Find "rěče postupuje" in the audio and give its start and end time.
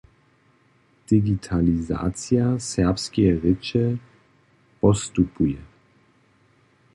3.39-5.61